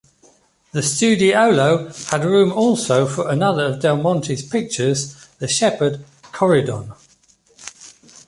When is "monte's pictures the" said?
3.97-5.47